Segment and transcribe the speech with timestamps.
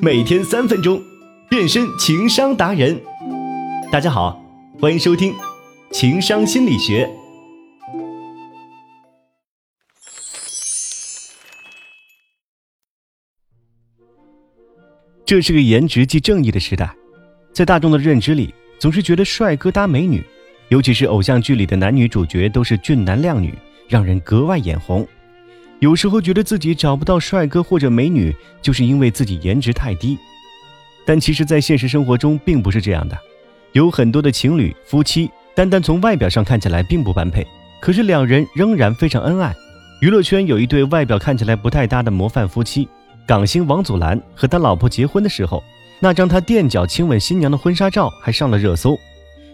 [0.00, 1.02] 每天三分钟，
[1.50, 3.00] 变身情商达人。
[3.90, 4.40] 大家好，
[4.80, 5.32] 欢迎收听
[5.90, 7.04] 《情商心理学》。
[15.26, 16.94] 这是个颜值即正义的时代，
[17.52, 20.24] 在大众的认知里，总是觉得帅哥搭美女，
[20.68, 23.52] 尤其是偶像剧里的男女主角都是俊男靓女，
[23.88, 25.04] 让人格外眼红。
[25.80, 30.18] 有时候觉得自己找不到帅哥或者美女，就是因为自己颜值太低。
[31.06, 33.16] 但其实，在现实生活中并不是这样的。
[33.72, 37.46] 有很多的情侣、夫妻，单单从外表上看起来并不般配，
[37.80, 39.54] 可是两人仍然非常恩爱。
[40.00, 42.88] 娱乐圈有一对外表看起来不太搭的模范夫妻，
[43.26, 45.62] 港星王祖蓝和他老婆结婚的时候，
[46.00, 48.98] 那张他垫脚亲吻新娘的婚纱照还上了热搜。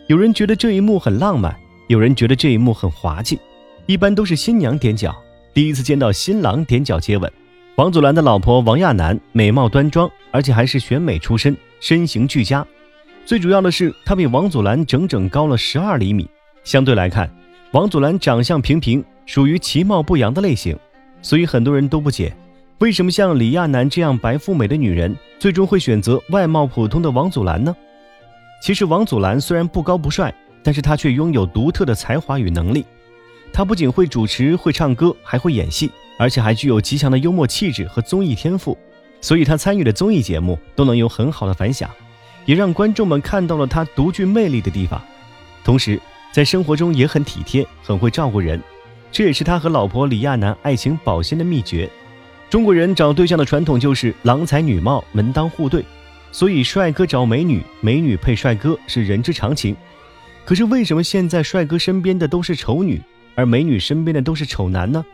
[0.09, 1.55] 有人觉得这一幕很浪漫，
[1.89, 3.39] 有人觉得这一幕很滑稽。
[3.87, 5.15] 一般都是新娘踮脚。
[5.55, 7.31] 第一次见到新郎踮脚接吻，
[7.77, 12.67] 王祖蓝的老婆王亚楠美貌端庄，而且还是选美出身，身形俱佳。
[13.25, 16.29] 最主要的是，她比王祖蓝整整高了十二厘米。
[16.65, 17.31] 相对来看，
[17.71, 20.77] 王祖蓝长相平平，属于其貌不扬的类型，
[21.23, 22.35] 所以很多人都不解，
[22.79, 27.73] 为什么像李亚男这样白富美的女人，最终会选择外貌普通的王祖蓝呢？
[28.61, 32.85] 其实，王祖蓝虽然不高不帅，但是他却拥有独特的才华与能力。
[33.55, 35.89] 他不仅会主持、会唱歌，还会演戏，
[36.19, 38.77] 而且还具有极强的幽默气质和综艺天赋，
[39.21, 41.89] 所以他参与的综艺节目都能有很好的反响，
[42.47, 45.01] 也让观众们看到了他独具魅力的地方。
[45.63, 46.01] 同时，
[46.33, 48.61] 在生活中也很体贴，很会照顾人，
[49.13, 51.89] 这也是他和老婆李亚男爱情保鲜的秘诀。
[52.51, 55.85] 中国人找对象的传统就是郎才女貌，门当户对，
[56.33, 59.77] 所以帅哥找美女，美女配帅哥是人之常情。
[60.45, 63.01] 可是为什么现在帅哥身边的都是丑女？
[63.35, 65.05] 而美女身边的都是丑男呢？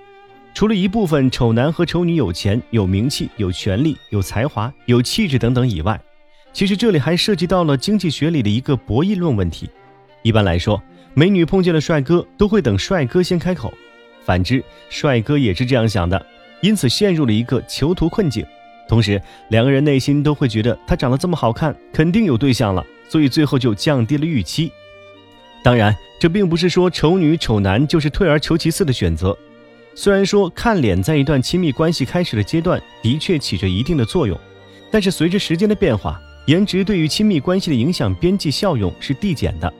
[0.52, 6.00] 除了一部分丑男和丑女有钱、有名气、有权利、有才华、有气质等等以外，
[6.52, 9.70] 其实这里还涉及到了经济学里的一个博弈论问题。
[10.22, 10.82] 一般来说，
[11.14, 13.70] 美女碰见了帅哥，都会等帅哥先开口；
[14.24, 16.26] 反之，帅哥也是这样想的，
[16.60, 18.44] 因此陷入了一个囚徒困境。
[18.88, 24.72] 同时，两个人内心都会觉得他长得这么好看，肯定有对象了，所以最后就降低了预期。
[25.62, 29.36] 当然，这并不是说丑女丑男就是退而求其次的选择。
[29.94, 34.38] 虽然说看脸在一段亲密关系开始的阶段的确起着一定的作用，
[34.90, 39.72] 但是随着时间的变化，颜值对于亲密关系的影响边际效用是递减的。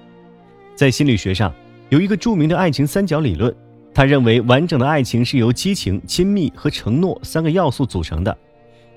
[0.74, 1.54] 在心理学上，
[1.90, 3.54] 有一个著名的爱情三角理论，
[3.92, 8.34] 他认为完整的爱情是由激情、亲密和承诺三个要素组成的。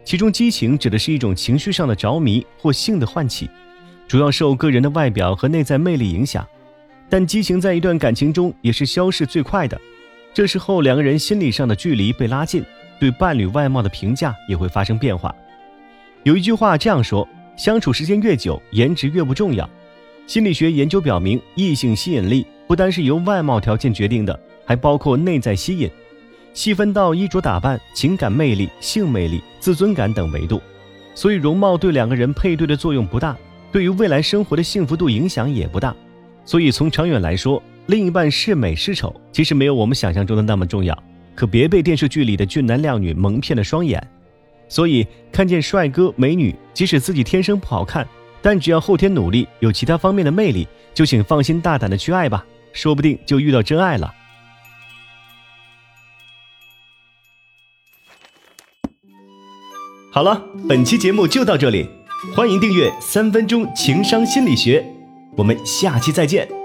[0.05, 3.49] 其中，激情指的是一种情绪上的着迷或性的唤起，
[4.07, 6.47] 主要受个人的外表和内在魅力影响。
[7.13, 9.79] 但激情在一段感情中也是消逝最快的，
[10.33, 12.65] 这时候两个人心理上的距离被拉近，
[12.99, 15.31] 对伴侣外貌的评价也会发生变化。
[16.23, 19.69] 有一句话这样说：相处时间越久，颜值越不重要。
[20.25, 25.87] 心理学研究表明，异性吸引力不单是由外貌条件决定的，还包括内在吸引，
[26.55, 30.59] 细分到衣着打扮、情感魅力、性魅力、自尊感等维度。
[31.13, 33.37] 所以容貌对两个人配对的作用不大，
[33.71, 35.95] 对于未来生活的幸福度影响也不大。
[36.45, 40.97] 所以，从长远来说，另一半是美是丑，其实没有我们想象中的那么重要。
[41.35, 44.05] 可别被电视剧里的俊男靓女蒙骗了双眼。
[44.67, 48.07] 所以，看见帅哥美女，即使自己天生不好看，
[48.41, 54.13] 但只要后天努力，有其他方面的魅力，就请放心大胆的去爱吧，说不定就遇到真爱了。
[60.11, 61.87] 好了，本期节目就到这里，
[62.35, 64.81] 欢迎订阅《三分钟情商心理学》。
[65.35, 66.62] 我们下期再见。